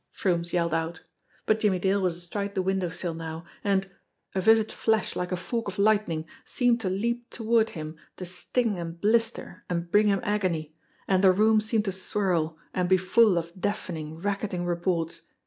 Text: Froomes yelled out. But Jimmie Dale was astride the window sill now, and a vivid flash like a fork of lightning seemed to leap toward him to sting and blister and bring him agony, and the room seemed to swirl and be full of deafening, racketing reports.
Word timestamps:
Froomes 0.09 0.51
yelled 0.51 0.73
out. 0.73 1.03
But 1.45 1.59
Jimmie 1.59 1.77
Dale 1.77 2.01
was 2.01 2.15
astride 2.17 2.55
the 2.55 2.63
window 2.63 2.89
sill 2.89 3.13
now, 3.13 3.45
and 3.63 3.87
a 4.33 4.41
vivid 4.41 4.71
flash 4.71 5.15
like 5.15 5.31
a 5.31 5.35
fork 5.35 5.67
of 5.67 5.77
lightning 5.77 6.25
seemed 6.43 6.81
to 6.81 6.89
leap 6.89 7.29
toward 7.29 7.69
him 7.77 7.97
to 8.17 8.25
sting 8.25 8.79
and 8.79 8.99
blister 8.99 9.63
and 9.69 9.91
bring 9.91 10.07
him 10.07 10.19
agony, 10.23 10.73
and 11.07 11.23
the 11.23 11.31
room 11.31 11.61
seemed 11.61 11.85
to 11.85 11.91
swirl 11.91 12.57
and 12.73 12.89
be 12.89 12.97
full 12.97 13.37
of 13.37 13.51
deafening, 13.61 14.17
racketing 14.17 14.65
reports. 14.65 15.21